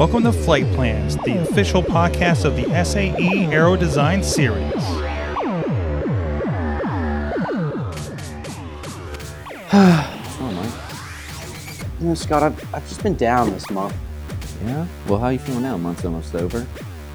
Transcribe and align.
Welcome 0.00 0.22
to 0.22 0.32
Flight 0.32 0.64
Plans, 0.72 1.18
the 1.26 1.42
official 1.42 1.82
podcast 1.82 2.46
of 2.46 2.56
the 2.56 2.64
SAE 2.84 3.52
Aero 3.52 3.76
Design 3.76 4.22
Series. 4.22 4.72
Oh, 9.72 10.52
Mike. 10.54 12.00
You 12.00 12.06
know, 12.06 12.14
Scott, 12.14 12.42
I've, 12.42 12.74
I've 12.74 12.88
just 12.88 13.02
been 13.02 13.14
down 13.14 13.50
this 13.50 13.68
month. 13.70 13.94
Yeah? 14.64 14.86
Well, 15.06 15.18
how 15.18 15.26
are 15.26 15.32
you 15.34 15.38
feeling 15.38 15.64
now? 15.64 15.76
Month's 15.76 16.06
almost 16.06 16.34
over. 16.34 16.66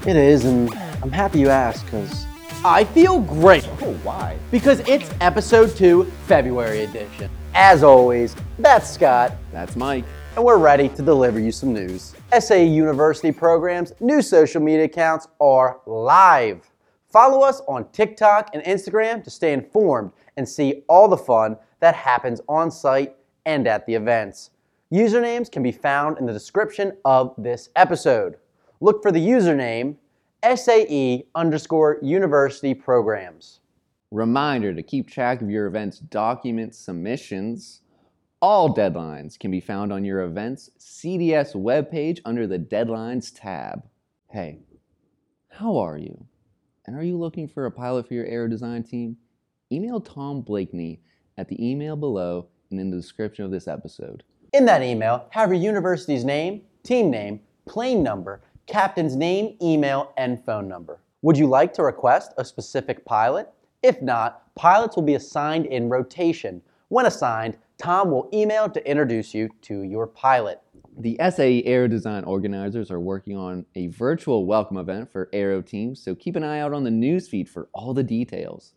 It 0.06 0.14
is, 0.14 0.44
and 0.44 0.72
I'm 1.02 1.10
happy 1.10 1.40
you 1.40 1.48
asked, 1.48 1.86
because 1.86 2.24
I 2.64 2.84
feel 2.84 3.18
great. 3.18 3.68
Oh, 3.82 3.94
why? 4.04 4.38
Because 4.52 4.78
it's 4.86 5.10
episode 5.20 5.74
two, 5.76 6.04
February 6.28 6.84
edition. 6.84 7.30
As 7.52 7.82
always, 7.82 8.36
that's 8.60 8.88
Scott, 8.88 9.32
That's 9.50 9.74
Mike. 9.74 10.04
And 10.36 10.44
we're 10.44 10.58
ready 10.58 10.90
to 10.90 11.00
deliver 11.00 11.40
you 11.40 11.50
some 11.50 11.72
news. 11.72 12.14
SAE 12.38 12.66
University 12.66 13.32
programs' 13.32 13.94
new 14.00 14.20
social 14.20 14.60
media 14.60 14.84
accounts 14.84 15.26
are 15.40 15.80
live. 15.86 16.70
Follow 17.08 17.40
us 17.40 17.62
on 17.66 17.88
TikTok 17.88 18.50
and 18.52 18.62
Instagram 18.64 19.24
to 19.24 19.30
stay 19.30 19.54
informed 19.54 20.12
and 20.36 20.46
see 20.46 20.82
all 20.90 21.08
the 21.08 21.16
fun 21.16 21.56
that 21.80 21.94
happens 21.94 22.42
on 22.50 22.70
site 22.70 23.16
and 23.46 23.66
at 23.66 23.86
the 23.86 23.94
events. 23.94 24.50
Usernames 24.92 25.50
can 25.50 25.62
be 25.62 25.72
found 25.72 26.18
in 26.18 26.26
the 26.26 26.34
description 26.34 26.92
of 27.06 27.34
this 27.38 27.70
episode. 27.74 28.36
Look 28.82 29.02
for 29.02 29.10
the 29.10 29.26
username 29.26 29.96
SAE 30.54 31.24
underscore 31.34 31.98
university 32.02 32.74
programs. 32.74 33.60
Reminder 34.10 34.74
to 34.74 34.82
keep 34.82 35.10
track 35.10 35.40
of 35.40 35.50
your 35.50 35.66
event's 35.66 35.98
document 35.98 36.74
submissions. 36.74 37.80
All 38.48 38.72
deadlines 38.72 39.36
can 39.36 39.50
be 39.50 39.58
found 39.58 39.92
on 39.92 40.04
your 40.04 40.20
event's 40.20 40.70
CDS 40.78 41.56
webpage 41.56 42.20
under 42.24 42.46
the 42.46 42.60
Deadlines 42.60 43.32
tab. 43.34 43.82
Hey, 44.28 44.60
how 45.48 45.76
are 45.78 45.98
you? 45.98 46.26
And 46.86 46.94
are 46.94 47.02
you 47.02 47.18
looking 47.18 47.48
for 47.48 47.66
a 47.66 47.72
pilot 47.72 48.06
for 48.06 48.14
your 48.14 48.24
aero 48.24 48.46
design 48.46 48.84
team? 48.84 49.16
Email 49.72 50.00
Tom 50.00 50.42
Blakeney 50.42 51.00
at 51.36 51.48
the 51.48 51.60
email 51.60 51.96
below 51.96 52.46
and 52.70 52.78
in 52.78 52.88
the 52.88 52.96
description 52.96 53.44
of 53.44 53.50
this 53.50 53.66
episode. 53.66 54.22
In 54.52 54.64
that 54.66 54.84
email, 54.84 55.26
have 55.30 55.50
your 55.50 55.60
university's 55.60 56.24
name, 56.24 56.62
team 56.84 57.10
name, 57.10 57.40
plane 57.64 58.00
number, 58.00 58.42
captain's 58.68 59.16
name, 59.16 59.56
email, 59.60 60.12
and 60.16 60.40
phone 60.44 60.68
number. 60.68 61.00
Would 61.22 61.36
you 61.36 61.48
like 61.48 61.72
to 61.72 61.82
request 61.82 62.32
a 62.38 62.44
specific 62.44 63.04
pilot? 63.04 63.52
If 63.82 64.00
not, 64.00 64.54
pilots 64.54 64.94
will 64.94 65.02
be 65.02 65.16
assigned 65.16 65.66
in 65.66 65.88
rotation. 65.88 66.62
When 66.86 67.06
assigned, 67.06 67.56
Tom 67.78 68.10
will 68.10 68.28
email 68.32 68.70
to 68.70 68.90
introduce 68.90 69.34
you 69.34 69.50
to 69.62 69.82
your 69.82 70.06
pilot. 70.06 70.60
The 70.98 71.18
SAE 71.30 71.62
Aero 71.64 71.88
Design 71.88 72.24
organizers 72.24 72.90
are 72.90 73.00
working 73.00 73.36
on 73.36 73.66
a 73.74 73.88
virtual 73.88 74.46
welcome 74.46 74.78
event 74.78 75.12
for 75.12 75.28
Aero 75.32 75.60
teams, 75.60 76.02
so 76.02 76.14
keep 76.14 76.36
an 76.36 76.42
eye 76.42 76.60
out 76.60 76.72
on 76.72 76.84
the 76.84 76.90
newsfeed 76.90 77.48
for 77.48 77.68
all 77.74 77.92
the 77.92 78.02
details. 78.02 78.72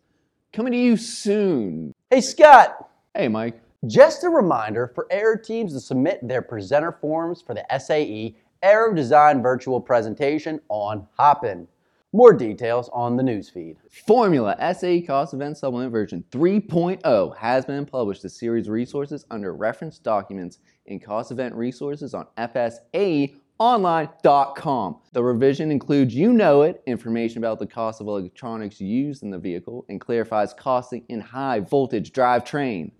Coming 0.52 0.72
to 0.72 0.78
you 0.78 0.98
soon. 0.98 1.94
Hey, 2.10 2.20
Scott! 2.20 2.76
Hey, 3.14 3.28
Mike. 3.28 3.62
Just 3.86 4.24
a 4.24 4.28
reminder 4.28 4.92
for 4.94 5.06
Aero 5.10 5.38
teams 5.42 5.72
to 5.72 5.80
submit 5.80 6.20
their 6.22 6.42
presenter 6.42 6.92
forms 6.92 7.40
for 7.40 7.54
the 7.54 7.64
SAE 7.78 8.36
Aero 8.62 8.94
Design 8.94 9.40
Virtual 9.40 9.80
Presentation 9.80 10.60
on 10.68 11.06
Hopin. 11.18 11.66
More 12.12 12.32
details 12.32 12.90
on 12.92 13.16
the 13.16 13.22
newsfeed. 13.22 13.76
Formula 14.04 14.56
SAE 14.74 15.02
Cost 15.02 15.32
Event 15.32 15.56
Supplement 15.56 15.92
version 15.92 16.24
3.0 16.32 17.36
has 17.36 17.64
been 17.64 17.86
published 17.86 18.24
as 18.24 18.36
series 18.36 18.68
resources 18.68 19.24
under 19.30 19.54
reference 19.54 20.00
documents 20.00 20.58
in 20.86 20.98
cost 20.98 21.30
event 21.30 21.54
resources 21.54 22.12
on 22.12 22.26
FSAEonline.com. 22.36 24.96
The 25.12 25.22
revision 25.22 25.70
includes 25.70 26.12
you 26.12 26.32
know 26.32 26.62
it 26.62 26.82
information 26.84 27.38
about 27.38 27.60
the 27.60 27.68
cost 27.68 28.00
of 28.00 28.08
electronics 28.08 28.80
used 28.80 29.22
in 29.22 29.30
the 29.30 29.38
vehicle 29.38 29.86
and 29.88 30.00
clarifies 30.00 30.52
costing 30.52 31.04
in 31.08 31.20
high 31.20 31.60
voltage 31.60 32.12
drivetrain. 32.12 32.90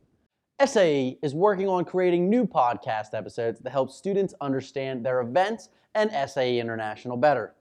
SAE 0.64 1.18
is 1.20 1.34
working 1.34 1.68
on 1.68 1.84
creating 1.84 2.30
new 2.30 2.46
podcast 2.46 3.14
episodes 3.14 3.58
that 3.58 3.70
help 3.70 3.90
students 3.90 4.34
understand 4.40 5.04
their 5.04 5.20
events 5.20 5.70
and 5.96 6.12
SAE 6.30 6.60
International 6.60 7.16
better. 7.16 7.56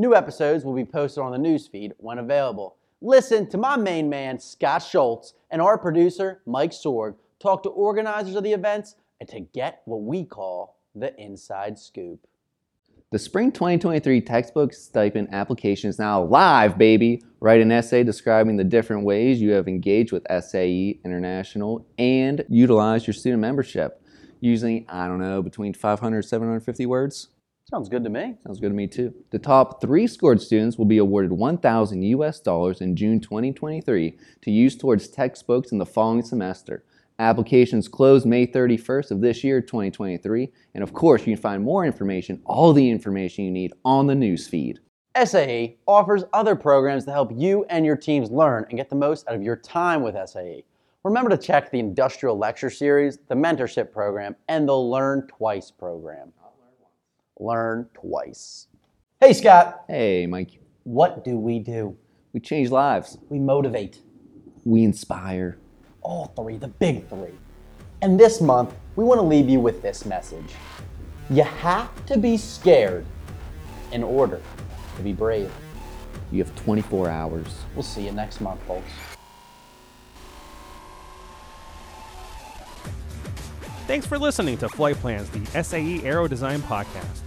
New 0.00 0.14
episodes 0.14 0.64
will 0.64 0.72
be 0.72 0.82
posted 0.82 1.22
on 1.22 1.30
the 1.30 1.36
newsfeed 1.36 1.92
when 1.98 2.16
available. 2.16 2.78
Listen 3.02 3.46
to 3.50 3.58
my 3.58 3.76
main 3.76 4.08
man, 4.08 4.38
Scott 4.38 4.82
Schultz, 4.82 5.34
and 5.50 5.60
our 5.60 5.76
producer, 5.76 6.40
Mike 6.46 6.70
Sorg, 6.70 7.16
talk 7.38 7.62
to 7.64 7.68
organizers 7.68 8.34
of 8.34 8.42
the 8.42 8.54
events 8.54 8.94
and 9.20 9.28
to 9.28 9.40
get 9.40 9.82
what 9.84 10.00
we 10.00 10.24
call 10.24 10.78
the 10.94 11.14
inside 11.20 11.78
scoop. 11.78 12.26
The 13.10 13.18
spring 13.18 13.52
2023 13.52 14.22
textbook 14.22 14.72
stipend 14.72 15.34
application 15.34 15.90
is 15.90 15.98
now 15.98 16.22
live, 16.22 16.78
baby. 16.78 17.22
Write 17.40 17.60
an 17.60 17.70
essay 17.70 18.02
describing 18.02 18.56
the 18.56 18.64
different 18.64 19.04
ways 19.04 19.38
you 19.38 19.50
have 19.50 19.68
engaged 19.68 20.12
with 20.12 20.26
SAE 20.30 20.98
International 21.04 21.86
and 21.98 22.42
utilize 22.48 23.06
your 23.06 23.12
student 23.12 23.42
membership 23.42 24.02
using, 24.40 24.86
I 24.88 25.08
don't 25.08 25.20
know, 25.20 25.42
between 25.42 25.74
500 25.74 26.22
750 26.22 26.86
words. 26.86 27.28
Sounds 27.70 27.88
good 27.88 28.02
to 28.02 28.10
me. 28.10 28.34
Sounds 28.44 28.58
good 28.58 28.70
to 28.70 28.74
me 28.74 28.88
too. 28.88 29.14
The 29.30 29.38
top 29.38 29.80
three 29.80 30.08
scored 30.08 30.42
students 30.42 30.76
will 30.76 30.86
be 30.86 30.98
awarded 30.98 31.30
1,000 31.30 32.02
US 32.02 32.40
dollars 32.40 32.80
in 32.80 32.96
June 32.96 33.20
2023 33.20 34.18
to 34.42 34.50
use 34.50 34.76
towards 34.76 35.06
textbooks 35.06 35.70
in 35.70 35.78
the 35.78 35.86
following 35.86 36.22
semester. 36.22 36.84
Applications 37.20 37.86
close 37.86 38.26
May 38.26 38.44
31st 38.44 39.12
of 39.12 39.20
this 39.20 39.44
year, 39.44 39.60
2023. 39.60 40.50
And 40.74 40.82
of 40.82 40.92
course, 40.92 41.20
you 41.20 41.34
can 41.34 41.42
find 41.42 41.62
more 41.62 41.84
information, 41.84 42.42
all 42.44 42.72
the 42.72 42.90
information 42.90 43.44
you 43.44 43.52
need 43.52 43.72
on 43.84 44.08
the 44.08 44.14
newsfeed. 44.14 44.78
SAE 45.24 45.76
offers 45.86 46.24
other 46.32 46.56
programs 46.56 47.04
to 47.04 47.12
help 47.12 47.30
you 47.36 47.64
and 47.68 47.86
your 47.86 47.96
teams 47.96 48.32
learn 48.32 48.64
and 48.68 48.78
get 48.78 48.90
the 48.90 48.96
most 48.96 49.28
out 49.28 49.36
of 49.36 49.42
your 49.42 49.56
time 49.56 50.02
with 50.02 50.16
SAE. 50.28 50.64
Remember 51.04 51.30
to 51.30 51.38
check 51.38 51.70
the 51.70 51.78
Industrial 51.78 52.36
Lecture 52.36 52.70
Series, 52.70 53.18
the 53.28 53.34
Mentorship 53.34 53.92
Program, 53.92 54.34
and 54.48 54.68
the 54.68 54.76
Learn 54.76 55.26
Twice 55.28 55.70
program. 55.70 56.32
Learn 57.40 57.88
twice. 57.94 58.66
Hey, 59.18 59.32
Scott, 59.32 59.84
Hey, 59.88 60.26
Mike, 60.26 60.60
what 60.84 61.24
do 61.24 61.36
we 61.38 61.58
do? 61.58 61.96
we 62.32 62.38
change 62.40 62.70
lives, 62.70 63.18
We 63.28 63.38
motivate. 63.40 64.00
we 64.64 64.84
inspire. 64.84 65.58
All 66.02 66.26
three, 66.36 66.56
the 66.58 66.68
big 66.68 67.08
three. 67.08 67.34
And 68.02 68.20
this 68.20 68.40
month, 68.40 68.74
we 68.96 69.04
want 69.04 69.18
to 69.20 69.26
leave 69.26 69.48
you 69.48 69.58
with 69.60 69.82
this 69.82 70.04
message 70.06 70.54
You 71.30 71.42
have 71.44 71.90
to 72.06 72.18
be 72.18 72.36
scared 72.36 73.04
in 73.92 74.02
order 74.02 74.40
to 74.96 75.02
be 75.02 75.12
brave. 75.12 75.50
You 76.32 76.42
have 76.44 76.54
24 76.64 77.08
hours. 77.08 77.46
We'll 77.74 77.82
see 77.82 78.04
you 78.04 78.12
next 78.12 78.40
month, 78.40 78.60
folks. 78.64 78.90
Thanks 83.86 84.06
for 84.06 84.18
listening 84.18 84.56
to 84.58 84.68
Flight 84.68 84.96
Plans, 84.96 85.28
the 85.30 85.44
SAE 85.62 86.02
Aero 86.04 86.28
Design 86.28 86.60
Podcast. 86.60 87.20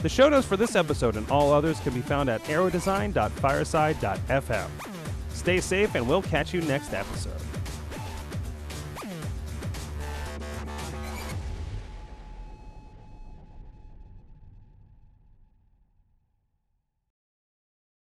The 0.00 0.08
show 0.08 0.28
notes 0.28 0.46
for 0.46 0.56
this 0.56 0.76
episode 0.76 1.16
and 1.16 1.28
all 1.30 1.52
others 1.52 1.80
can 1.80 1.92
be 1.92 2.02
found 2.02 2.28
at 2.28 2.40
aerodesign.fireside.fm. 2.44 4.68
Stay 5.30 5.60
safe, 5.60 5.94
and 5.94 6.08
we'll 6.08 6.22
catch 6.22 6.54
you 6.54 6.60
next 6.62 6.92
episode. 6.92 7.40